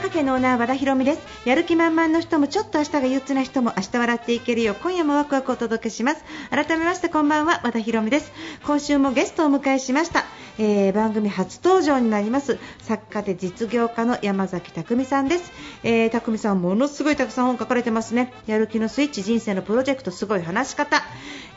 [0.00, 1.20] カフェのオーナー和田博美です。
[1.44, 4.72] やる気満々の人もちょっと明日が憂鬱な人も明日笑っていけるよ。
[4.72, 6.24] う今夜もワクワクお届けします。
[6.48, 8.32] 改めましてこんばんは和田博美です。
[8.64, 10.24] 今週もゲストをお迎えしました、
[10.58, 15.52] えー番組初登場になります作家で実業家の山崎匠さんです、
[15.82, 18.32] えー、匠さんものすごいたくさん本書かれてますね。
[18.46, 21.02] やる気のスイッチ人生のプロジェクトすごい話し方、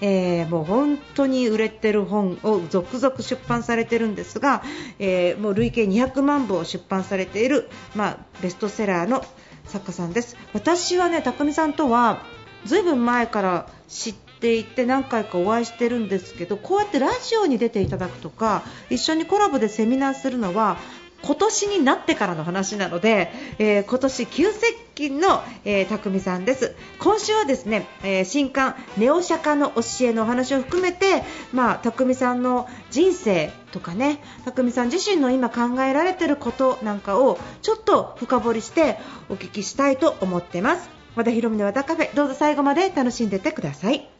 [0.02, 4.64] えーもう本当に売れてる本を続々出版されてるんですが、
[5.00, 9.26] えーもう累計200万部を出版されている、まあ、ベストセラーの
[9.66, 10.36] 作家さんです。
[10.54, 12.24] 私はね匠さんとは
[12.66, 20.78] ずいぶん前から知っていて何回かお会いしてるんですけどこうやってラジオに出ていただくとか一緒にコラボでセミナーするのは
[21.24, 26.76] 今年になってからの話なので、えー今年急接金の、えー、匠さんです。
[27.00, 38.98] 今週はですね、えー新刊ネオ釈迦の教えのお話を含めて、まあ、匠さんの人生とかね匠さん自身の今考えられてることなんかをちょっと深掘りして
[39.30, 40.90] お聞きしたいと思ってます。
[41.16, 44.13] 和田博美の和田カフェどうぞ最後まで楽しんでてください。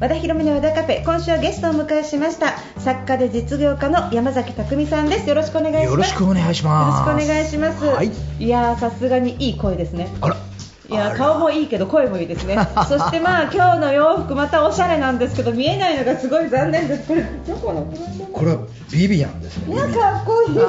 [0.00, 2.56] 和田博美の和田カフェ今週はゲストをお迎えしました。
[2.78, 5.28] 作家で実業家の山崎匠さんです。
[5.28, 5.90] よろしくお願いします。
[5.90, 7.08] よろしくお願いします。
[7.08, 8.12] よろしくお願いします、はい。
[8.38, 10.08] いやーさすがにいい声ですね。
[10.20, 10.36] あら
[10.90, 12.56] いや顔もいいけど声もいいですね。
[12.88, 17.06] そしてまあ今日の洋服またおしゃれなんですけど見えないのがすごい残念です。
[17.08, 17.86] これどこの？
[18.32, 18.58] これは
[18.90, 19.74] ビビアンですね。
[19.74, 20.66] いやかっこいいです。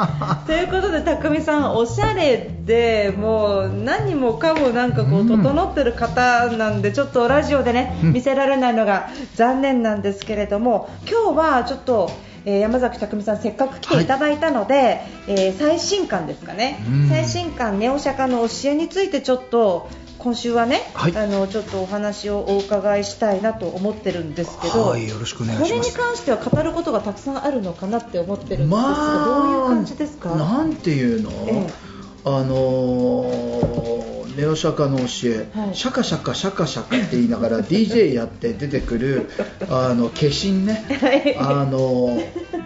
[0.46, 8.12] ということで匠さんおしゃれでもう何もかもなんかこううん整ってる方なんでちょっとラジオでねうん。
[8.14, 12.10] 見せられないのが残念なんですけれども今日はちょっと
[12.44, 16.84] えー山崎匠さんせっかく来ていただいたので、えー最新刊ですかね。
[16.88, 17.08] うん。
[17.08, 21.16] 最新刊ネオ釈迦の教えについてちょっと今週はね、はい。
[21.16, 25.72] あのちょっとお話をお伺いしたいなと思ってるんですけど、はいよろしくお願いします。
[25.72, 30.34] これに関しては語ることがたくさんあるのかなって思ってるんですが、まあどういう感じですか？
[30.34, 31.89] なんていうの、ええ
[32.24, 35.74] あのーネオ釈迦の教え、はい。
[35.74, 39.28] シャカシャカシャカシャカって言いながら DJ やって出てくる
[39.68, 41.36] あの化身ね、はい。
[41.36, 42.18] あの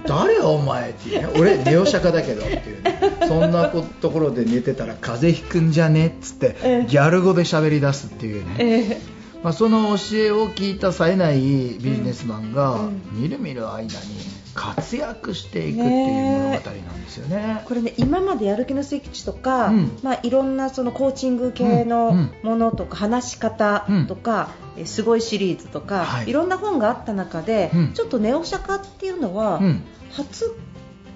[0.06, 1.28] 誰お前っていうね。
[1.38, 3.16] 俺ネオ釈迦だけどっていうね。
[3.26, 6.86] そんなこところで寝てたら風邪ひくんじゃねっつってええ。
[6.86, 9.00] ギャル語で喋り出すっていうね、え
[9.42, 13.02] まあ、その教えを聞いた冴えないビジネスマンが、うん。
[13.12, 13.88] みるみる間に
[14.54, 17.60] 活躍していくっていう物語なんですよね。
[17.62, 17.64] ー。
[17.64, 19.98] これね今までやる気のスイッチとか、うん。
[20.02, 22.32] まあ、いろんなそのコーチング系のうん。
[22.42, 26.30] ものとか、話し方とか、えすごいシリーズとか、はい。
[26.30, 27.92] い、ろんな本があった中で、うん。
[27.92, 29.82] ちょっとネオ釈迦っていうのは、うん。
[30.12, 30.54] 初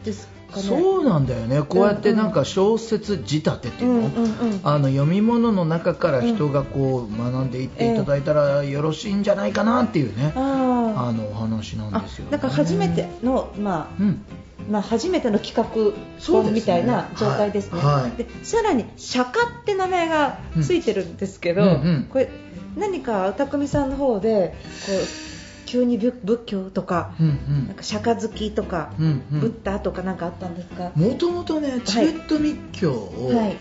[0.05, 0.38] です。
[0.51, 1.63] そうなんだよね。
[1.63, 4.61] こうやってなんか小説仕立てっていうの、うんうんうん。
[4.65, 11.09] あの読み物の中から人がこう学んでいっていただいたらよろしいんじゃないかなっていうね、あー。
[11.09, 12.31] あのお話なんあですよ、ね。
[12.31, 14.23] だから初めての、まあうん。
[14.71, 17.81] まあ、初めての企画本みたいな状態ですね。
[17.81, 18.03] はい。
[18.03, 18.11] はい。
[18.13, 22.05] でさらに釈迦って名前がついてるんですけど、うんうんうん。
[22.11, 22.31] これ
[22.77, 24.55] 何か匠さんの方で
[24.87, 25.38] こう
[25.69, 30.93] 急に仏仏教とか、うんなんか釈迦好きとか、ブッダとかなんかあったんですか？
[30.95, 33.57] もともとねチベット密教を、はい。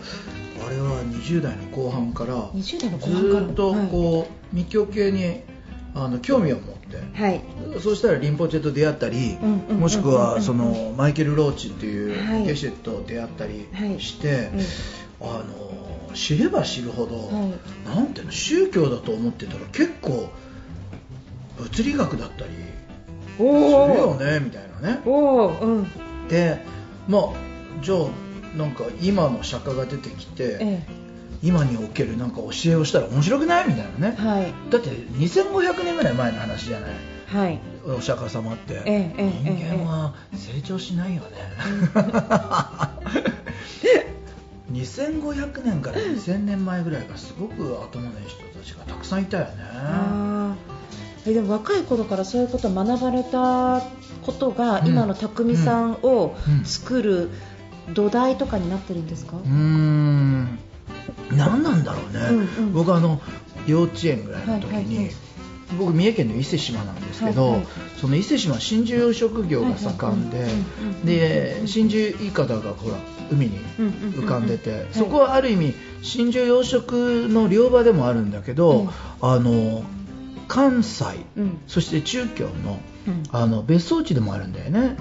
[0.66, 3.40] あれは20代の後半から20代の後ず半から。
[3.46, 5.42] ーっとこう、密教系に
[5.94, 6.96] あの興味を持って。
[6.96, 7.42] はい、はい
[7.80, 14.00] そうしたらリンポチェと出会ったり、もしくはそのマイケル・ローチっていうはいゲシェットと出会ったりはい。
[14.00, 14.50] して、
[15.20, 17.96] あの知れば知るほど、はい。
[17.96, 20.30] なんていうの宗教だと思ってたら結構
[21.58, 22.50] 物理学だったり
[23.36, 25.00] するおよお、ねみたいなね。
[25.04, 25.86] うん、
[26.28, 26.58] で
[27.08, 27.22] まあ
[27.82, 27.98] じゃあ
[28.56, 30.82] なんか今の釈迦が出てきて、え
[31.42, 33.68] 今におけるなんか教えをしたら面白くない？
[33.68, 36.90] みたいなね、え、はい、だって2500年ぐらい前の話じゃない？
[37.26, 41.28] はい、お釈迦様って、ええええ人間は成長しないよね、
[44.72, 49.50] 2500年から2000年前ぐらいがすごく頭のいい人たちがたくさんいたよね
[51.28, 53.82] えでも若い頃からそういうことを学ばれた
[54.24, 54.86] ことが、うん。
[54.88, 56.64] 今の匠さんをうん。
[56.64, 57.30] 作る
[57.94, 60.58] 土台とかになってるんですか、うーん。
[61.32, 62.72] 何なんだろうね、うんうん。
[62.72, 63.20] 僕あの
[63.66, 65.14] 幼稚園ぐらいの時に、はいはいはい。
[65.78, 67.66] 僕三重県の伊勢志摩なんですけど、はいはい。
[68.00, 70.46] その伊勢志摩真珠養殖業が盛んで、
[71.04, 72.96] で真珠いかだがほら
[73.30, 78.88] 海に浮かんでて、そこはある意味真珠養殖の漁場でもあるんだけど、うん。
[79.20, 79.82] あの
[80.48, 81.04] 関西、
[81.36, 81.58] うん。
[81.66, 83.22] そして中京のうん。
[83.30, 84.96] あの別荘地でもあるんだよね、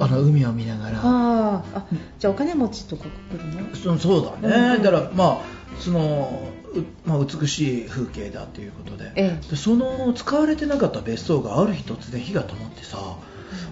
[0.00, 0.98] あの海を見ながら。
[1.02, 1.78] あー。
[1.78, 1.86] あ
[2.18, 3.74] じゃあお金持ちとか来るの？
[3.76, 4.82] そそうだね、うんうん。
[4.82, 5.38] だからまあ
[5.78, 12.98] その、うまあ、美しい風景だということで,、えでその使われてなかった別荘がある日突然火が灯ってさ、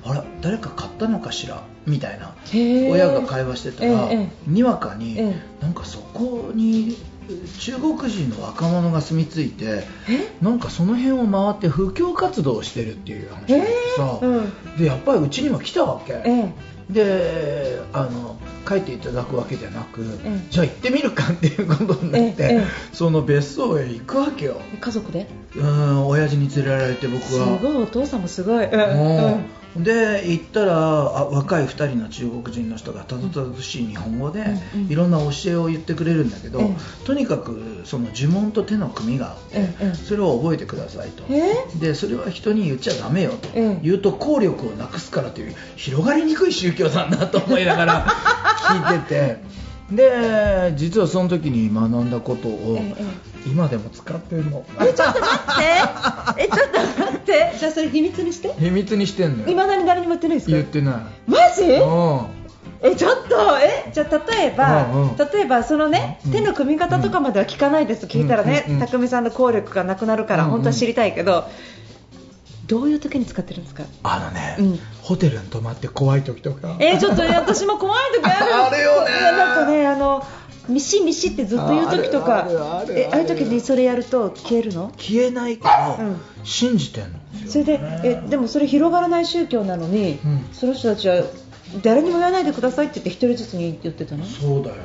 [0.05, 1.63] あら誰か買ったのかしら？
[1.87, 2.35] みたいな。
[2.53, 5.35] 親が会話してたら、ええにわかに、え。
[5.61, 6.97] なんかそこに
[7.59, 10.45] 中国人の若者が住み着いてえ？
[10.45, 13.67] なんかその辺を回って布教活動をしてるっていう話で
[13.97, 14.77] さ、うん。
[14.77, 16.13] でやっぱりうちにも来たわけ。
[16.13, 16.53] ええ。
[16.91, 18.37] であの
[18.69, 20.47] 書いていただくわけじゃなく、ええ。
[20.51, 22.67] じゃあ行ってみるかっていうことになって、ええええ。
[22.93, 24.61] その別荘へ行くわけよ。
[24.81, 25.27] 家族で？
[25.57, 29.41] うん親父に連れられて僕すはごいお父さんもすごい、うんもう
[29.77, 34.41] で行ったらあ若い2人の中国人の人がたどたどしい日本語で、
[34.75, 34.93] うんうん。
[34.93, 36.77] いろんな教えを言ってくれるんだけど、え
[37.07, 43.49] とにかくその呪文と手の組があって、ええそれを覚えてくださいと、えでそれは人に言っちゃダメよと。
[43.55, 43.81] ええ。
[43.83, 48.07] 言うと効力をなくすからという広がりにくい宗教なんだと思いながら
[48.69, 49.53] 聞いてて。
[49.91, 53.05] で実はその時に学んだことをええ
[53.47, 54.65] 今でも使ってるの。
[54.81, 56.43] えちょっと待って。
[56.45, 57.03] えちょっと。
[57.03, 58.53] 待ってじゃあそれ秘密にして。
[58.59, 59.57] 秘密にしてんのいよ。
[59.57, 60.53] まだに誰にも言ってないですか？
[60.53, 60.95] 言ってない。
[61.31, 61.63] マジ？
[61.63, 62.43] うん。
[62.85, 65.17] えちょっとえじゃあ例えば、うんうん。
[65.17, 68.87] 例えばそのね、うん手の組み方とかまでは聞かないです、聞いたらね、うんうんうん。
[68.87, 71.45] 匠さんの効力がなくなるから、うんうん本当は知りたいけど
[72.67, 73.85] どういう時に使ってるんですか？
[74.03, 74.79] あのね、うん。
[75.03, 76.77] ホテルに泊まって怖い時とか。
[76.81, 78.55] えちょっと私も怖い時ある。
[78.67, 79.11] あるよね。
[79.37, 80.25] なんかねあの
[80.69, 84.93] ミシミシってずっと言う時とかあえああいう時にそれやると消えるの？
[84.97, 86.21] 消えないから、うん。
[86.45, 87.19] 信じてんの。
[87.49, 90.45] それでえでもそれ広がらない宗教なのに、うん。
[90.53, 91.25] その人たちは
[91.83, 94.25] 誰にも言わないでくださいって言って一人ずつに言ってたの？
[94.25, 94.83] そうだよね。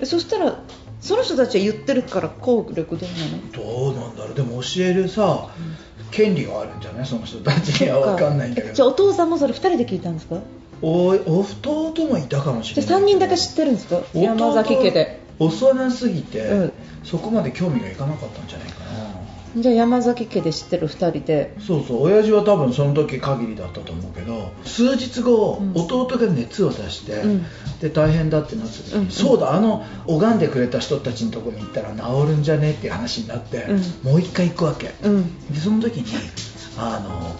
[0.00, 0.60] えそしたら
[1.00, 3.52] その人たちは言ってるから効力どうなの？
[3.52, 4.34] どうなんだろう。
[4.34, 5.48] でも教えるさ、
[6.10, 7.06] 権利があるんじゃない？
[7.06, 8.30] その人たちには分か。
[8.30, 8.74] んないんだけど。
[8.74, 10.36] じゃあお父さんもそれ2人で聞いたんですか？
[10.82, 13.96] お弟もいたかもしじゃあれない3人だけ知ってるんですか？
[14.14, 15.26] 弟山崎家で。
[15.38, 16.72] 幼すぎて、うん。
[17.04, 18.86] そこまで興味がいかなかったんじゃないかな。
[19.60, 21.54] じゃあ山崎家で知ってる2人で。
[21.60, 22.02] そうそう。
[22.02, 25.72] 親父は多分その時限りだったと思うけど数日後、うん。
[25.74, 27.46] 弟が熱を出して、うん。
[27.80, 29.10] で大変だってなった時に、うん。
[29.10, 33.66] そうだあの拝んでくれた人たちのところに行ったら治るんじゃねっていう話になって、
[34.04, 35.52] うもう一回行くわけ、うん。
[35.52, 36.06] でその時に
[36.78, 37.36] あの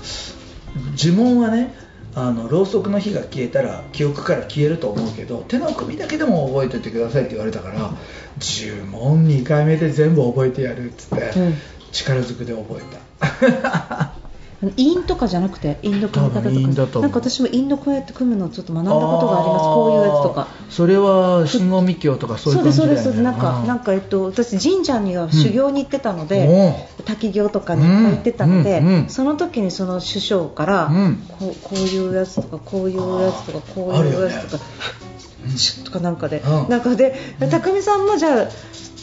[0.97, 1.86] 呪文はね
[2.17, 7.93] あのろうそくの火が消えたら記憶から消えると思うけど手の首だけでも覚えておいてくださいって言われたから
[8.41, 11.55] 呪文2回目で全部覚えてやるっつって、うん。
[11.93, 14.16] 力ずくで覚えた
[14.63, 17.01] 陰とかじゃなくて陰の組み方とか。
[17.01, 19.65] なんか私も陰のこうやって組むのをちょっと学んだことがあります。
[19.65, 20.49] こういうやつとか。
[20.71, 23.03] それは真言密教とかそういうそうです感じだよね。
[23.03, 23.23] そうです。
[23.23, 28.87] なんかなんかえっと私神社には修行に行ってたので、おう滝行とかに行ってたので、うん。
[28.87, 29.09] うん。
[29.09, 31.17] その時にその師匠から、うん。
[31.39, 34.65] こうこういうやつとかこういうやつとかこういうやつとか、
[35.85, 36.69] とかなんかで、うん。
[36.69, 38.49] なんかで匠さんもじゃあ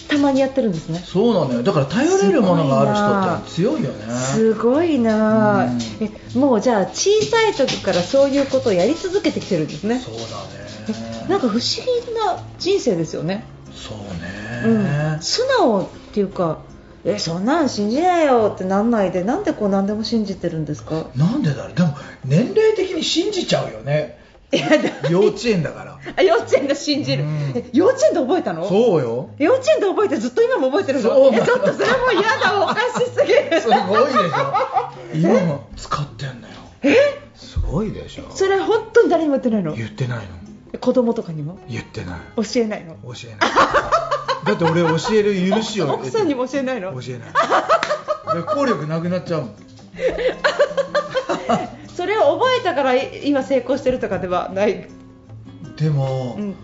[0.08, 1.00] たまにやってるんですね。
[1.06, 1.64] そうなのよ。
[1.64, 4.14] だから頼れるものがある人って強いよね。
[4.14, 5.62] すごいな。
[5.62, 5.80] あ、うん。
[6.02, 10.00] えもうじゃあ小さい時からそういうことをやり続けてきてるんですね。
[10.00, 10.26] そうだね。
[11.28, 13.98] えなんか不思議な人生ですよね、そう
[14.70, 14.84] うん。
[14.84, 16.60] ね、素直っていうか
[17.06, 21.08] えそんなん信じないよってなんないでなんでこう何でも信じてるんですか？
[21.16, 21.74] なんでだろう。
[21.74, 24.22] でも年齢的に信じちゃうよね
[25.10, 26.00] 幼稚園だから。
[26.16, 27.26] あ幼稚園で信じる、
[27.72, 28.68] 幼稚園で覚えたの？
[28.68, 29.30] そうよ。
[29.40, 31.10] 幼稚園で覚えてずっと今も覚えてるの？
[31.10, 31.34] そう。
[31.34, 33.62] えちょっとそれも嫌だおかしすぎる。
[33.62, 34.54] すごいでしょ。
[35.16, 36.54] 今も使ってんのよ。
[37.36, 38.24] すごいでしょ。
[38.30, 39.74] それ本当に誰にも言ってないの？
[39.76, 40.18] 言ってない
[40.74, 40.80] の。
[40.80, 41.58] 子供とかにも？
[41.70, 42.20] 言ってない。
[42.44, 42.96] 教えないの？
[43.04, 43.52] 教えない。
[44.46, 46.92] だって俺教える許しを 奥さんにも教えないの？
[46.94, 47.30] 教えない。
[48.36, 49.56] で効力なくなっちゃうもん
[51.96, 54.88] それを覚えたからい今成功してるとかではない、
[55.78, 56.56] でも、うん。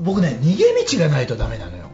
[0.00, 0.64] 僕ね逃げ
[0.98, 1.90] 道がないとダメなのよ、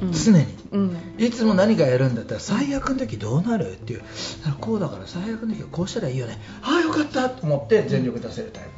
[0.00, 0.12] うん。
[0.12, 0.60] 常に。
[0.72, 3.72] うん、いつも何かやるんだったら最悪の時どうなる？
[3.72, 4.10] っていうだか
[4.50, 8.70] らこうだから最悪の時はこうしたらいいよねああよかったと思って全力出せるタイプ。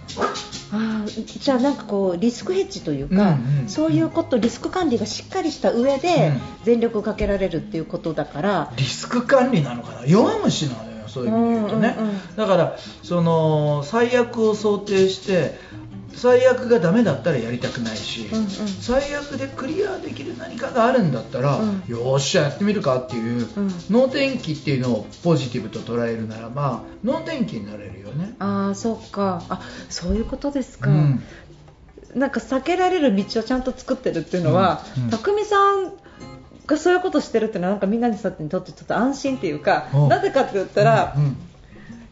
[0.73, 3.69] あーじゃあなんかこうリスクヘッジというか、うんうん。
[3.69, 6.41] そういうことリスク管理がしっかりした上でうん。
[6.65, 10.07] 全力をかけられるっていうことだから、リスク管理なのかな？
[10.07, 15.59] 弱虫なのよそういう意味で言うとね、うんうんうんだからその最悪を想定して
[16.14, 18.49] 最悪がダメだったらやりたくないし、うんうん。
[18.49, 21.83] 最悪でクリアできる何かがあるんだったら、うん。
[21.88, 23.71] よっしゃやってみるかっていう、うん。
[23.90, 28.35] 脳天気っていうのをポジティブと捉えるならば脳天気になれるよね。
[28.38, 29.42] ああそっか。
[29.49, 31.23] あそういうことですか、うん。
[32.14, 35.04] なんか避けられる道をちゃんと作ってるっていうのは、うん。
[35.04, 35.11] うん。
[35.11, 35.92] 匠さん
[36.66, 40.09] がそういうことしてるってのはなんかみんなにとってちょっと安心っていうかうん。
[40.09, 41.49] なぜかって言ったら、うんうん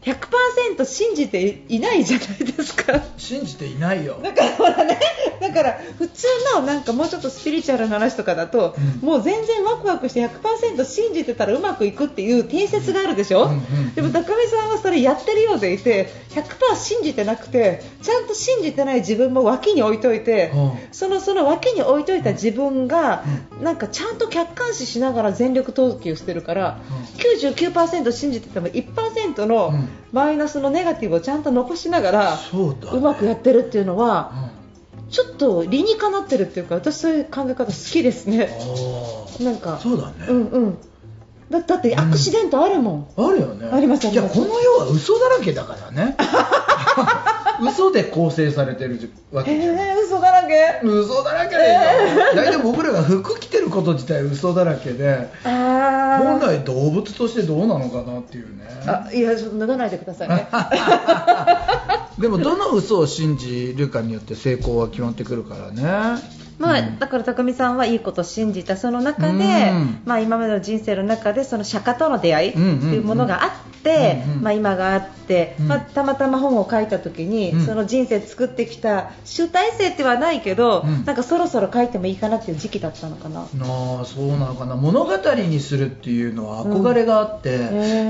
[0.01, 3.01] 100%信じていないじゃないですか。
[3.17, 4.19] 信じていないよ。
[4.23, 4.99] だからほらね、
[5.39, 9.07] だから普通のなんかもうちょっとスピリチュアルな話とかだと、うん。
[9.07, 20.71] もう全然ワクワクして100%信じてたらうまくいくっていう定説があるでしょ、うんうんでも高見さんはそれやってるようでいて100%信じてなくてちゃんと信じてない自分も脇に置いといて、うん。
[20.91, 23.23] そのその脇に置いといた自分が、
[23.61, 26.79] なんかちゃんと客観視しながら全力投球してるから、
[27.17, 34.61] 99%信じてても1%のうんマイナスのネガティブをちゃんと残しながら、そうまくやってるっていうのは、うん。
[35.11, 38.49] ちょっと理にかなってるっていうか私そういう考え方好きですね。
[39.39, 40.77] あなんかあそうだね、うんうん。
[41.49, 43.69] だだってアクシデントあるもん、あるよね。
[43.69, 44.37] ありますあります。
[44.37, 46.15] いやこの世は嘘だらけだからね
[47.61, 48.99] 嘘で構成されてる
[49.31, 50.79] わけへえ嘘だらけ？
[50.83, 52.35] 嘘だらけだよ。
[52.35, 58.63] 大体僕らが服着てること自体嘘だらけであ本ー来動物としてどうなのかなっていうね。
[58.87, 60.47] あいや脱がないでくださいね。
[62.19, 66.21] でもどの嘘を信じるかによって成功は決まってくるからね
[66.61, 66.99] まあ、うん。
[66.99, 70.01] だから高見さんはいいことを信じたその中で、うん。
[70.05, 72.81] まあ、今までの人生の中でその釈迦との出会いってうんうん。
[72.81, 73.51] うんいうものがあっ
[73.83, 75.67] て、まあ、今があって、うん。
[75.67, 77.65] まあ、たまたま本を書いた時に、うん。
[77.65, 81.05] その人生作ってきた集大成ではないけど、うん。
[81.05, 83.41] なんかそろそろ書いてもいいかなっていう時期だったのかな。
[83.41, 83.45] あ
[84.01, 84.75] あそうなのかな。
[84.75, 87.59] 物語にするっていうのは憧れがあって、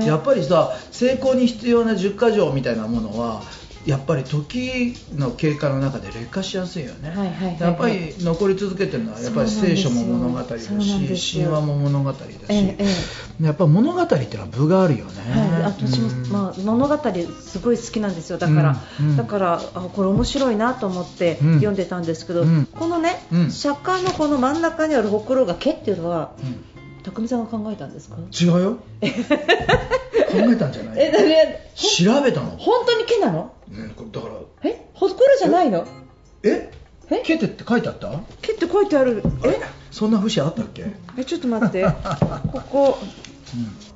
[0.06, 3.42] やっぱりさ成功に必要な10か条みたいなものは
[3.86, 7.60] やっぱり時の経過の中で劣化しやすいよね、はいはいはいはい。
[7.60, 16.26] やっぱり残り続けてるのはやっぱり聖書も物語だし神話も物語だし、えええやっぱ物語っていうのは分があるよね、はい、私も、うん。
[16.30, 16.98] まあ、物語
[17.40, 18.38] すごい好きなんですよ。
[18.38, 19.10] だから、うん。
[19.10, 19.16] うん。
[19.16, 21.54] だからあこれ面白いなと思ってうん。
[21.54, 22.66] 読んでたんですけど、うん。
[22.66, 23.50] このね、うん。
[23.50, 26.71] 釈迦のこの真ん中にあるほくろが毛っていうのはうん
[27.02, 28.16] 匠さんが考えたんですか？
[28.40, 28.72] 違うよ。
[28.74, 33.52] 考えたんじゃないえ調べたの、本当に毛なの？
[33.70, 34.34] うん、だから。
[34.64, 34.86] え？
[34.94, 35.86] ほくろじゃないの？
[36.42, 36.70] え？
[37.10, 37.20] え？
[37.22, 38.20] ケテって書いてあった？
[38.40, 39.22] 毛って書いてある。
[39.44, 39.60] え？
[39.90, 41.84] そんな節あったっけ、うん、えちょっと待って。
[42.52, 42.98] ここ。
[43.00, 43.91] うか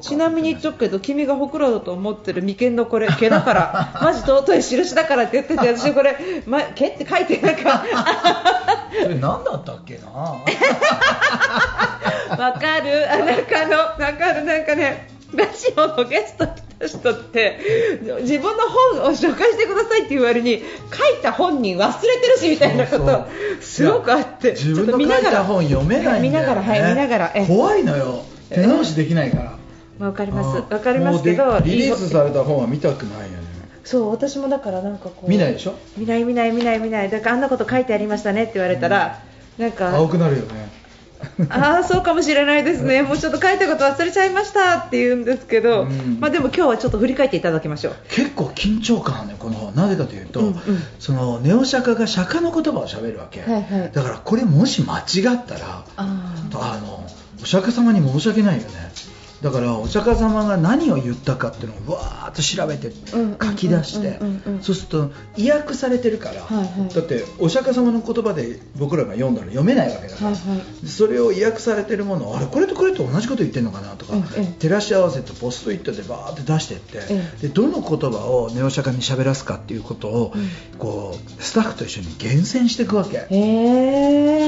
[0.00, 6.16] ちなみに言っとくけど君がほくろだと思ってる眉間のこれ毛だから マジ尊い印だからって言ってて私これ、
[6.46, 7.84] ま、毛って書いてなんか。
[9.02, 10.06] それ何だったっけな？
[12.38, 13.12] わかる。
[13.12, 14.44] あなんかあのわかる。
[14.44, 17.58] なんかねラジオのゲスト来た人って
[18.20, 18.62] 自分の
[18.96, 20.62] 本を紹介してくださいって言われに書
[21.18, 23.26] いた本人忘れてるしみたいなこと
[23.60, 27.46] すごくあって自分の書いた本読めないんだよ、ね、見ながらはい見ながらえ。
[27.46, 28.22] 怖いのよ
[28.54, 29.58] 手直しできないか
[29.98, 30.06] ら。
[30.06, 30.56] わかります。
[30.72, 33.44] わかりますけどリリースされた本は見たくないよね。
[33.84, 35.74] そう私もだからなんかこう見ないでしょ？
[35.96, 39.22] 見ない見ない見ない見ないだからあんなこと書いてありましたねって言われたら、
[39.58, 40.72] なんか青くなるよね。
[41.48, 46.18] ああそうかもしれないですね、もうちょっと書いたこと忘れちゃいましたって言うんですけど、うん。
[46.20, 47.96] まあ、でも今日はちょっと振り返っていただきましょう。
[48.10, 50.54] 結構緊張感あるねこの本なぜかというと、うんうん。
[50.98, 53.92] そのネオ釈迦が釈迦の言葉を喋るわけ、はいはい。
[53.92, 57.06] だからこれもし間違ったらああの
[57.44, 58.90] お釈迦様に申し訳ないよね。
[59.44, 64.18] だからお釈迦様が何を言ったかっていうのをわーっと調べてうん書き出して
[64.62, 66.94] そうすると意訳されてるから、はいはい。
[66.94, 70.86] だってお釈迦様の言葉で僕らが読んだら読めないわけだから、はいはい。
[70.86, 74.26] それを意訳されてるものをあれこれとこれと同じこと言ってるのかなとか、うんうん。
[74.54, 77.38] 照らし合わせてポストイットでバーって出していって、うん。
[77.40, 80.48] でどの言葉をネオ釈迦に喋らすかっていうことを、うん。
[80.78, 83.26] こうスタッフと一緒に厳選していくわけ。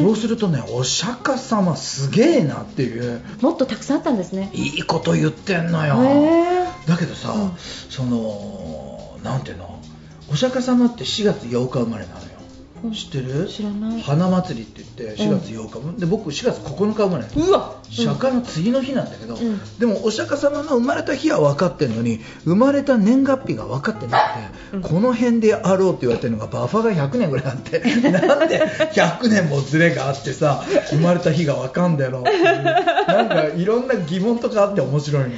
[0.00, 4.50] そうするとね、お釈迦様すげえなっていう、もっとたくさんあったんですね。
[4.52, 5.96] いいこと言ってんのよ。
[6.04, 9.82] へだけどさ、うんその、なんていうの、
[10.28, 12.35] お釈迦様って4月8日生まれなのよ。
[12.86, 13.46] うん知ってる？
[13.46, 14.00] 知らない。
[14.00, 17.76] 花祭りって言って4月8日、で僕4月9日生まれうわ。
[17.90, 19.60] 釈迦の次の日なんだけど、うん。
[19.78, 24.18] でもお釈迦様の生まれた日は分かってるのに生まれた年月日が分かってな
[24.70, 24.82] くて、うん。
[24.82, 28.60] この辺であろうって言われてるのがバッファが100年ぐらいあって なんで
[28.92, 35.30] 100年もズレがあってさ生まれた日が分かんだろうなんかいろんな疑問とかあって面白いの。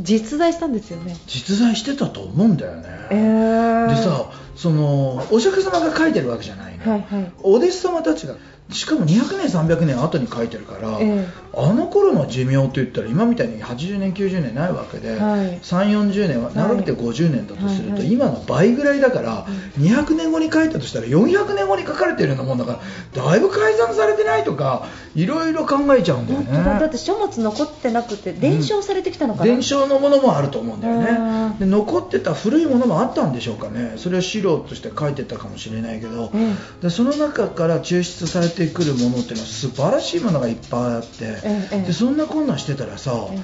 [0.00, 1.16] 実在したんですよね。
[1.26, 7.32] 実在してたと思うんだよね、えー、でさそのお釈迦様が書いてるわけじゃないね、はいはい。
[7.42, 8.36] お弟子様たちが
[8.72, 15.58] しかも200年300年後に書いてるから、えあの頃の寿命って言ったら今みたいに80年90年ないわけで、はい。
[15.60, 19.46] 3 4 0年は長くて50年だとすると、今の倍ぐらいだから、
[19.78, 22.80] 200年後に書いたとしたら400年後に書かれてるようなもんだか
[23.14, 26.64] らだいぶ改ざんされてないとかいろいろ考えちゃうんだよ本当だ。
[26.64, 31.58] だっねて書物残ってなくて伝承されてきたのかな、伝承のものもあると思うんだようねん。
[31.58, 33.94] で残ってた古いものもあったんでしょうかね。
[33.96, 36.56] それは資料として書いてたかもしれないけど、うん。
[36.80, 41.08] でその中から抽出されててくるものっていうのは素晴らしいものがいっぱいあって、
[41.44, 43.38] ええでそんなこんなんしてたらさ、え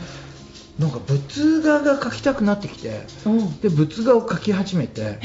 [0.78, 3.60] なんか仏画が描きたくなってきてうん。
[3.60, 5.18] で仏画を描き始めて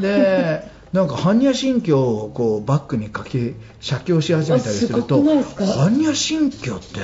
[0.00, 7.00] でなんか般若心経をこうバックに書き写経し始めたりするあと般若心経って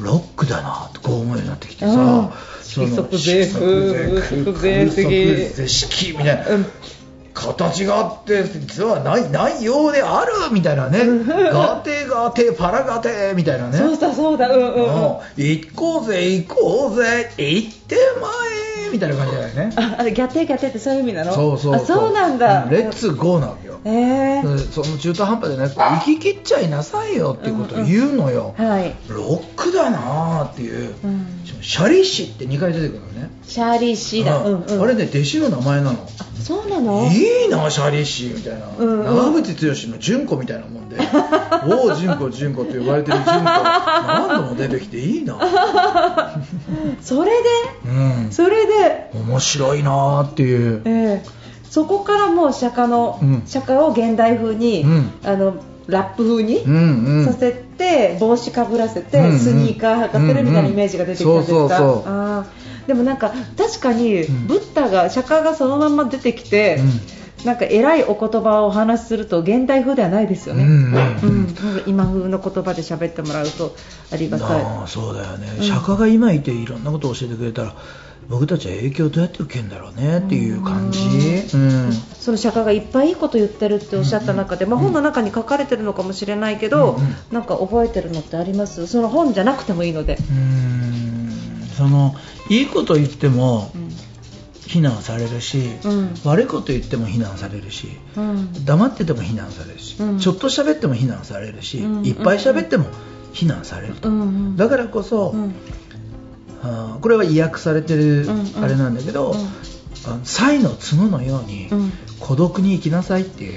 [0.00, 6.66] ロックだなとこう思うようになってきてうんさその色即税風色即税式みたいな、うん
[7.34, 11.00] 形があって実はないないようであるみたいなね。
[11.52, 13.78] ガテガテパラガテみたいなね。
[13.78, 14.84] そうだそうだうんうんうん。
[14.84, 15.18] うん。
[15.36, 18.61] 行こうぜ行こうぜ行ってまえ
[18.92, 19.72] みたいな感じだよね。
[19.76, 21.32] あギャテギャテってそういう意味なの？
[21.32, 22.66] そうそうあそうなんだ。
[22.70, 23.80] レッツゴーなわけよ。
[23.84, 33.30] ええでその中途半端でね行き切っちゃいなさいよっていうことを言うのよ、はい、ロックだなーっていう、うん、シャリシって2回出てくるのね。
[33.42, 36.06] シャーリーシーだ、ううんんうん、あれね弟子の名前なの。
[36.42, 37.08] そうなの？
[37.10, 39.04] いいなシャリシみたいな、うんうん。
[39.04, 40.96] 長渕剛の純子みたいなもんで。
[41.66, 43.42] おお純子純子って呼ばれてる純子。
[43.44, 45.38] 何度も出てきていいな。
[47.02, 47.48] それで？
[47.86, 48.32] うん。
[48.32, 48.72] それで？
[49.14, 50.82] 面白いなーっていう。
[50.84, 51.42] ええ。
[51.70, 53.42] そこからもう釈迦の、うん。
[53.46, 55.10] 釈迦を現代風に、うん。
[55.24, 55.54] あの
[55.86, 57.24] ラップ風に、うんうん。
[57.24, 59.38] させて帽子かぶらせて、うんうん。
[59.38, 62.46] スニーカー履かせるみたいなイメージが出てきたんですか、
[62.86, 64.46] でもなんか確かに、うん。
[64.46, 66.80] ブッダが釈迦がそのまま出てきて、
[67.44, 71.82] なんか偉いお言葉をお話しすると現代風ではないですよね、うんうんうん。
[71.86, 73.74] 今風の言葉で喋ってもらうと
[74.12, 74.62] ありがたい。
[74.62, 75.64] なあそうだよね、うん。
[75.64, 77.74] 釈迦が今いていろんなことを教えてくれたら
[78.32, 80.98] 僕たちは影響どうやって受けるんだろうねっていう感じ、
[81.54, 81.92] うん。
[81.92, 87.04] その釈迦がいっぱいいいこと言ってるっておっしゃった中で、まあ、本の中に書かれてるのかもしれないけど、うん。
[87.04, 88.86] うんなんか覚えてるのってあります？
[88.86, 91.66] その本じゃなくてもいいので、うーん。
[91.76, 92.14] その
[92.48, 93.70] いいこと言っても
[94.66, 96.14] 非難されるし、うん。
[96.24, 98.64] 悪いこと言っても非難されるしうん。
[98.64, 100.18] 黙ってても非難されるし、うん。
[100.18, 102.06] ちょっと喋っても非難されるし、うん。
[102.06, 102.86] いっぱい喋っても
[103.34, 104.10] 非難されると、
[104.56, 105.54] だからこそ、うん
[106.62, 108.26] あーこれは意訳されてる
[108.60, 109.38] あれなんだけど、うん。
[110.04, 111.92] あのサイの角のようにうん。
[112.22, 113.54] 孤独に生きなさいっていう、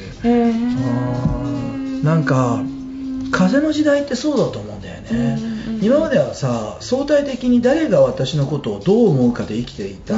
[2.03, 2.63] なんか
[3.32, 5.38] 風の時代ってそうだと思うんだよね、
[5.82, 10.15] 今まではさ相対的に誰が私のことをどう思うかで生きていた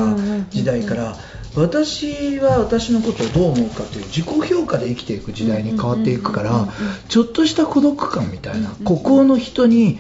[0.50, 1.16] 時代から
[1.56, 6.70] 私は私のことをどう思うかという自己評価で生きていく時代に変わっていくから
[7.10, 10.00] ちょっとした孤独感みたいな孤高の人に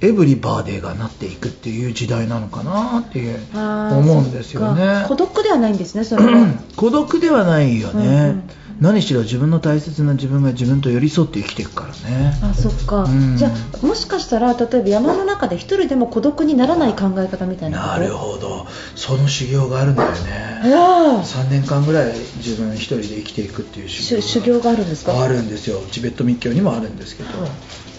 [0.00, 5.02] エブリバーデーがなっていくっていう時代なのかなっていう思うんですよね。
[5.02, 5.08] か。
[5.08, 6.32] 孤独ではないんですねそれは。
[6.32, 6.52] うん。
[6.76, 12.34] 孤独ではないよね、うんうん何しろ自分の大切な自分が自分と寄り添って生きていくからね。
[12.42, 13.36] あそっか、うん。
[13.36, 18.66] じゃあもしかしたら例えば山の中で一人でも孤独にならない考え方みたいななるほど。
[18.94, 20.74] その修行があるんだよね。
[20.74, 27.30] ああ3年間ぐらい自分一人で生きていくっていう修行があるんですかあるんですよチベット密教にもあるんですけど、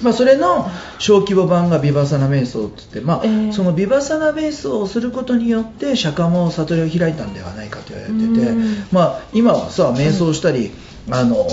[0.01, 8.51] まあ、それの小規模版がビバサナ瞑想って言って、まあえーそのビバサナ瞑想をすることによって釈迦も悟りを開いたんではないかと言われてて。
[8.51, 10.71] うん、まあ、今はさ瞑想したり、
[11.09, 11.47] あの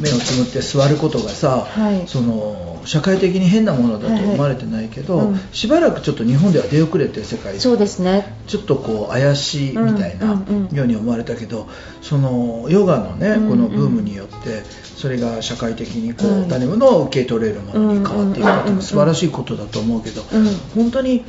[0.00, 2.06] 目をつむって座ることがさ、はい。
[2.06, 5.34] その社会的に変なものだと思われてないけど、はいはい。
[5.34, 5.40] うん。
[5.52, 7.60] しばらくちょっと日本では出遅れて世界。
[7.60, 8.34] そうですね。
[8.46, 10.74] ちょっとこう怪しいみたいなうんうんうん。
[10.74, 11.68] ように思われたけど、
[12.00, 13.50] そのヨガのね、うんうん。
[13.50, 14.62] このブームによって
[14.96, 20.46] それが社会的にこう、うん誰もの受け取れるものに変わっていったっていう素晴らしいことだと思うけど、うん。
[20.74, 21.26] 本当に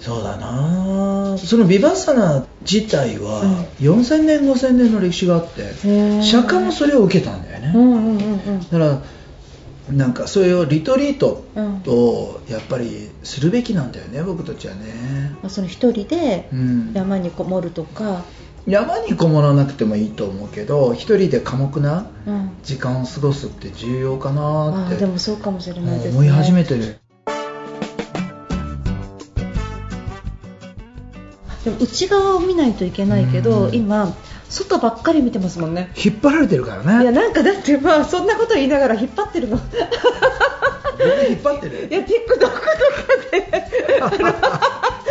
[0.00, 1.38] そうだな。
[1.38, 3.42] そのビバッサナ自体は
[3.80, 6.22] 4000年5000年の歴史があって、ー。
[6.24, 8.60] 釈迦もそれを受けたんだよね、うんうんうんうん。
[8.60, 9.02] だから
[9.90, 11.82] なんかそういうリトリートうん。
[11.86, 18.24] をやっぱりするべきなんだよね僕たちはね、まあその一人でうん、山にこもるとか、
[18.66, 26.10] 山にこもらなくてもいいと思うけど一人で寡黙なうん、時間を過ごすって重要かなってあーでもそうかもしれないですね。
[26.12, 26.98] 思い始めてる。
[31.64, 33.74] でも内側を見ないといけないけど、うん。
[33.74, 34.14] 今
[34.54, 35.90] 外ばっかり見てますもんね。
[35.96, 37.02] 引っ張られてるからね。
[37.02, 39.58] いやなんかだってまあそんなこと言いながら引っ張ってるの。
[41.28, 42.54] 引っ張ってるや TikTok とか
[43.32, 43.42] で。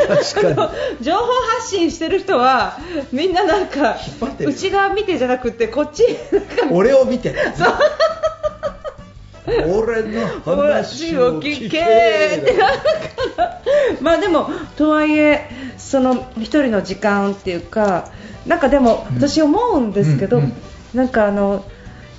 [0.08, 1.04] 確かに。
[1.04, 1.28] 情報
[1.58, 2.78] 発信してる人は
[3.12, 3.98] みんななんか
[4.40, 6.06] 内側見てじゃなくてこっち
[6.72, 7.36] 俺を見て
[9.46, 11.82] 俺の話を聞け
[12.38, 12.78] ってなる
[13.36, 13.62] から。
[14.02, 18.10] まあでもとはいえその一人の時間っていうか
[18.48, 19.16] なんかでもうん。
[19.18, 20.54] 私思うんですけど、うんうん
[20.94, 21.66] なんかあの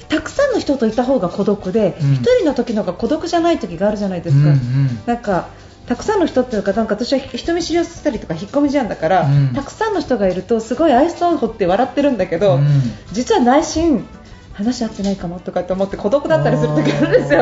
[0.09, 2.15] たくさんの人といた方が孤独でうん。
[2.15, 4.59] 一、人の時の方が孤独じゃない時があるじゃないですか、うんうん。
[5.07, 5.49] なんか
[5.87, 9.53] たくさんの人っていうかなんか私は人見知りをしたりとか引っ込み思案だから、うん。
[9.55, 12.67] たくさんの人がいるとすごい愛想を掘って笑ってるんだけど、うん。
[13.13, 14.07] 実は内心
[14.55, 17.41] 話合ってないかもとかって思って孤独だったりする時あるんですよ。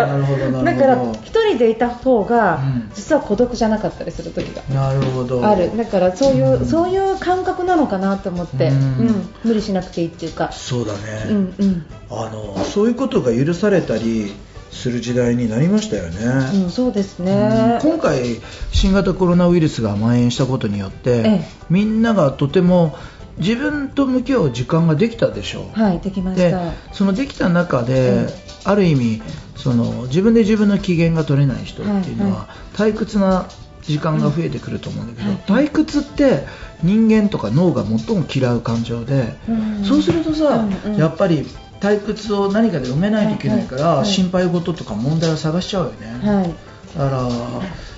[0.64, 2.90] だから一人でいた方が、うん。
[2.94, 5.46] 実は孤独じゃなかったりする時がなるほど。
[5.46, 5.77] ある。
[5.77, 6.66] だからそういう、うん。
[6.66, 8.79] そういう感覚なのかなと思って、ううん。
[9.09, 10.98] ん無理しなくていいっていうか、そうだね、
[11.29, 11.87] うんうん。
[12.11, 14.33] あのそういうことが許されたり
[14.70, 16.25] する時代になりましたよね、
[16.64, 17.27] うん、そうですうん。
[17.27, 18.40] ね、今回
[18.72, 21.48] 新型コロナウイルスが蔓延したことによって、ええ。
[21.68, 22.96] みんながとても
[23.38, 28.28] 自分と向き合う時間ができたでしょう、はいできましでたそのできた中で、え
[28.64, 29.22] ある意味
[29.56, 33.46] その自分で自分の機嫌が取れない人っていうのは、退屈な
[33.82, 36.44] 時間が増えてくると思うんだけど、退屈って
[36.82, 39.84] 人間とか脳が最も嫌う感情で、うん。
[39.84, 40.66] そうするとさ、
[40.96, 41.46] やっぱり
[41.80, 47.28] 退屈を何かで埋めないといけないから、心配事とか問題を探しちゃうよね、はいだから。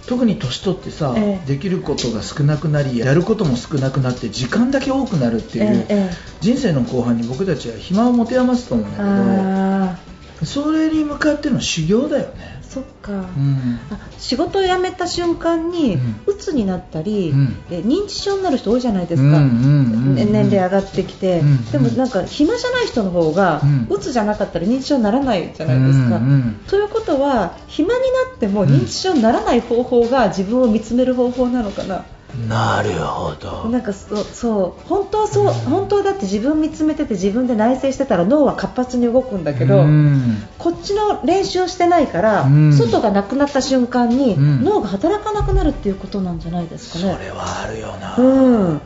[0.06, 1.46] 特に年取ってさ、ええ。
[1.46, 9.98] できることが少なくなりやることも少なくなって時間だけ多くなるっていう、えええ人生の後半に僕たちは暇を持て余すと思うんだけあ
[10.40, 16.20] どそれに向かっての修行だよね、ーそっか、うん、あ仕事を辞めた瞬間に、うん。
[16.26, 17.56] うつになったり、うん。
[17.70, 23.86] え認知症になる人多いじゃないですか、年齢上がってきて、うんでもなんか暇じゃない人の方が、うん。
[23.88, 26.16] うつじゃなかったら認知症にならないじゃないですか。
[26.16, 26.60] うんうん。
[26.66, 32.04] ということは暇になっても認知症にならない方法が自分を見つめる方法なのかな。
[32.48, 33.68] なるほど。
[33.68, 40.42] なんかそうそう本当はそう本当はだって自分見つめてて自分で内省してたら脳は活発に動くんだけど、うん。
[40.58, 42.72] こっちの練習をしてないから、うん。
[42.72, 44.64] 外がなくなった瞬間に、うん。
[44.64, 47.24] 脳が働かなくなるっていうことなんじゃないですそかね。
[47.26, 48.80] れはあるよな、うん、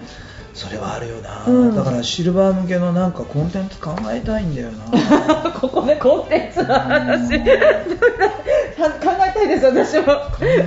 [0.58, 1.76] それはあるよな、うん。
[1.76, 5.52] だからシルバー向けのなんかコンテンツ考えたいんだよな。
[5.54, 7.38] ここでコンテンツの話。
[8.78, 10.14] 考えたいです私も。
[10.40, 10.64] え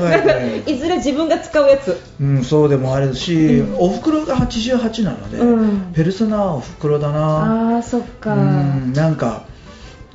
[0.66, 0.76] たい。
[0.76, 2.00] いずれ自分が使うやつ。
[2.22, 3.76] うん、そうでもあるし、うん。
[3.80, 5.92] おふくろが88なので、うん。
[5.94, 7.74] ペルソナはおふくろだな。
[7.74, 9.44] ああそっか、うんなんか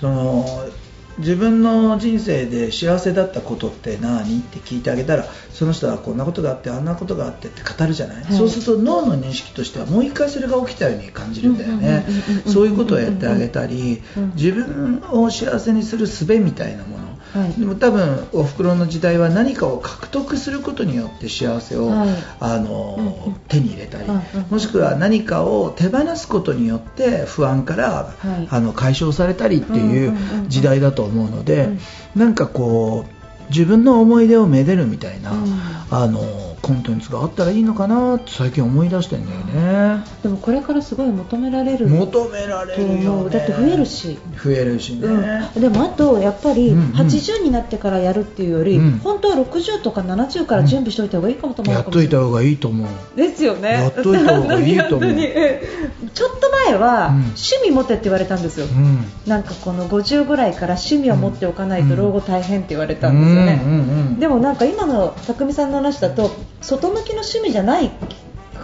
[0.01, 0.66] その
[1.19, 4.41] 自分の人生で幸せだったことって何？
[4.41, 8.37] って聞いてあげたらその人はこんなことがあってあんなことがあってって語るじゃない、はい。
[8.37, 12.05] そうすると脳の認識としてはもう一回それが起きたように感じるんだよね。
[12.47, 14.33] そういうことをやってあげたりうん。
[14.35, 17.53] 自分を幸せにする術みたいなものはい。
[17.61, 22.09] でも多分おふくろの時代は何かを獲得することによって幸せを、はい。
[22.41, 23.37] あのうんうん。
[23.49, 24.23] 手に入れたり、うんうん。
[24.51, 28.49] もしくは何かを手放すことによって不安から、はい。
[28.51, 30.49] あの解消されたりっていううんうんうんうん。
[30.49, 31.81] 時代だと思うので、うん。
[32.21, 35.61] なんかこう自分の思い出をめでるみたいな、うん。
[35.91, 36.21] あの
[36.63, 39.41] コンテンツがあったらいいのかなって最近思い出してんだよ
[39.99, 40.05] ね。
[40.23, 44.19] でもこれからすごい求められる求められとるよ、ね、だって増えるし。
[44.43, 45.07] 増えるしね、
[45.55, 46.91] うん、でもあとやっぱりうんうん。
[46.93, 48.99] 80になってからやるっていうより、うん。
[48.99, 53.17] 本当は60とか70から準備しておいた方がいいかもと思うやっといた方がいいと思う。
[53.17, 53.71] ですよね。
[53.71, 55.15] やっといた方がいいと思う。
[56.15, 57.17] ちょっと前は、うん。
[57.17, 59.05] 趣味持てって言われたんですよ、うん。
[59.27, 63.61] なんかこの50ぐらいから趣味を持っておかないと老後大変って言われたんですよね、
[64.19, 67.91] でもなんか今の匠さんの話だと外向きの趣味じゃない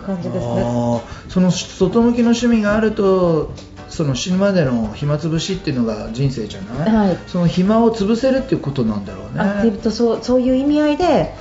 [0.06, 1.00] 感じですね。
[1.28, 3.52] その外向きの趣味があると
[3.88, 7.18] その死ぬまでの暇つぶしっていうのが人生じゃない、はい。
[7.26, 9.40] その暇を潰せるっていうことなんだろうね。
[9.40, 11.34] あっていうとそうそういう意味合いで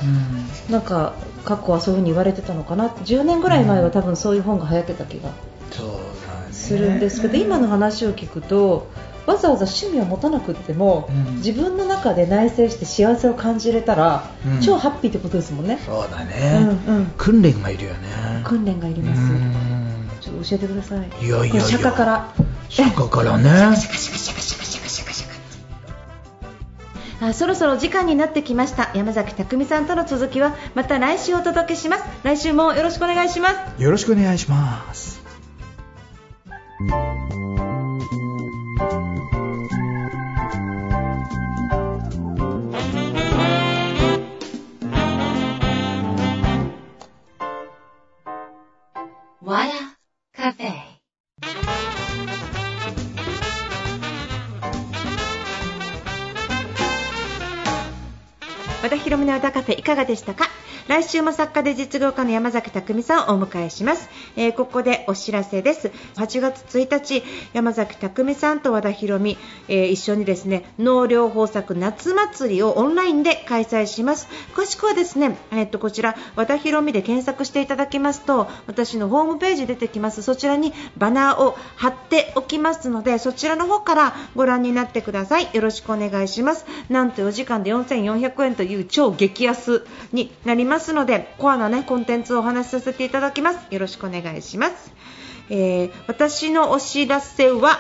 [0.68, 0.74] うん。
[0.74, 5.32] なんか過去はそういうふうに言われてたのかなって10年ぐらい前は多分そういう本が流行ってた気が
[6.52, 8.88] するんですけど、今の話を聞くと
[9.26, 11.36] わざわざ趣味を持たなくっても、うん。
[11.38, 14.62] 自分の中で内省して幸せを感じれたら、うん。
[14.62, 18.00] 超ハッピーってことですもんね、そうだうね、んうん、訓練がいるよね。
[18.44, 19.54] 訓練がいります、うん。
[20.20, 21.26] ちょっと教えてください。
[21.26, 22.34] いやいや釈迦から。
[22.70, 23.50] 釈迦からね。
[27.24, 28.90] あそろそろお時間になってきました。
[28.96, 32.04] 山崎匠さんとの続きはまた来週お届けします。
[32.24, 33.84] 来週もよろしくお願いします。
[33.84, 35.22] よろしくお願いします
[38.82, 39.21] わ
[59.12, 60.46] 和田博美の歌カフェいかがでしたか？
[60.88, 65.92] 来週も作家で実業家の山崎匠さんをお迎えします、えーここでお知らせです。
[66.16, 74.28] 8月1日山崎匠さんと和田博美、えー一緒にですね農業豊作夏祭りをオンラインで開催します。
[74.56, 80.24] 詳しくはですね、えー、とこちら和田博美で検索していただきますと私のホームページ出てきます。
[80.24, 85.50] そちらにバナーを貼っておきますのでそちらの方からご覧になってください。
[85.54, 86.66] よろしくお願いします。
[86.90, 89.84] なんと4時間で4400円という超激安
[90.14, 93.74] になりますのでコアなねコンテンツをお話しさせていただきます。
[93.74, 94.94] よろしくお願いします、
[95.50, 97.80] えー私のお知らせは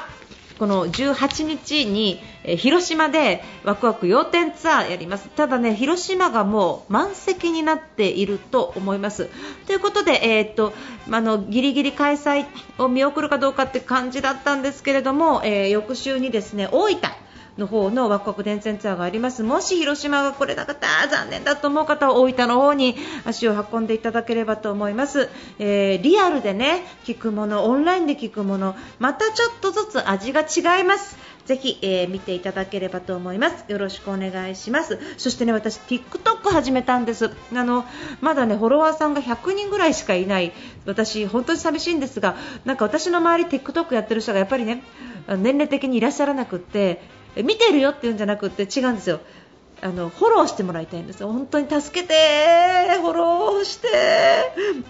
[0.58, 5.30] この18日に、えー広島でワクワク要点ツアーやります。
[5.30, 9.30] ただね広島がもう満席になっていると思います。
[9.68, 10.74] ということで、えーっと
[11.08, 12.48] まあのギリギリ開催
[12.80, 17.02] を見送るかどうかって感じだったんですけれども、えー翌週にですね大分
[17.58, 19.44] の方のワクワク電線ツアーがあります。
[19.44, 31.18] もし広島がこれなかったら残念だと思う方は大分の方に足を運んでいただければと思います、えーリアルでね聞くものオンラインで聞くものまたちょっとずつ味が違います。
[31.46, 33.66] ぜひ、えー見ていただければと思います。
[33.68, 35.00] よろしくお願いします。
[35.18, 37.32] そしてね私 TikTok 始めたんです。
[37.54, 37.84] あの
[38.22, 40.54] まだねフォロワーさんが100人ぐらいしかいない。
[40.86, 42.36] 私本当に寂しいんですが
[42.66, 44.84] なんか私の周り TikTok やってる人がやっぱりね
[45.28, 47.02] 年齢的にいらっしゃらなくって
[47.36, 49.20] 見てるよって言うんじゃなくって違うんですよ
[49.82, 52.14] あのフォローしてもらいたいんですよ本当に助けて
[53.02, 53.88] フォローして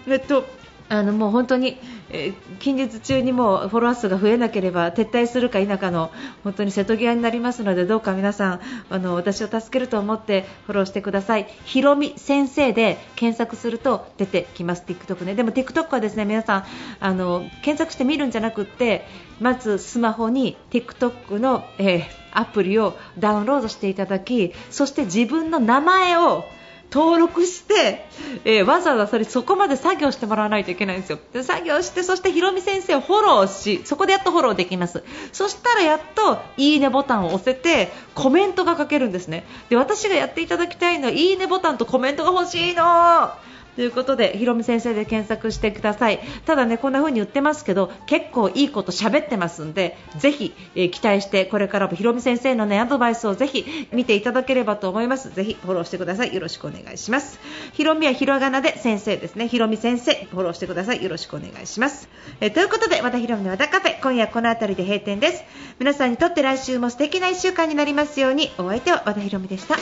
[0.06, 0.44] えっと
[0.88, 1.78] あのもう本当に、
[2.10, 6.12] えー近日中にもフォロワー数が増えなければ撤退するか否かの
[6.44, 11.48] 本当に瀬戸際になりますのでどうか皆さんあの私を助けると思ってフォローしてください。
[11.64, 15.34] ひろみ先生で検索すると出てきます TikTok ね。
[15.34, 16.64] でも TikTok はですね皆さん
[17.00, 19.04] あの検索して見るんじゃなくって
[19.40, 26.44] まずスマホに TikTok の、えーアプリをダウンロードしていただきそして自分の名前を
[26.92, 28.06] 登録して、
[28.44, 31.18] えーわざわざそれそこまで作業してもらわないといけないんですよ。
[31.32, 35.02] で作業してそしてひろみ先生をフォローしそこでやっとフォローできます。
[35.32, 39.46] そしたらやっといいねボタンを押せてコメントが書けるんですね。
[39.70, 43.30] で私がやっていただきたいのはいいねボタンとコメントが欲しいの。
[43.76, 46.20] ということでひろみ先生で検索してください。
[46.44, 55.34] ただねこんな風に言ってますけど結構いいこと喋ってますんでぜひ、えー期待してこれからもひろみ先生のねアドバイスをぜひ見ていただければと思います。
[55.34, 56.34] ぜひフォローしてください。
[56.34, 57.40] よろしくお願いします。
[57.72, 59.48] ひろみはひらがなで先生ですね。
[59.48, 61.02] ひろみ先生フォローしてください。
[61.02, 62.08] よろしくお願いします、
[62.40, 64.00] えーということで和田ひろみの和田カフェ。
[64.00, 65.44] 今夜この辺りで閉店です。
[65.78, 68.50] 皆さんにとって来週も素敵な1週間になりますように。
[68.58, 69.76] お相手は和田ひろみでした。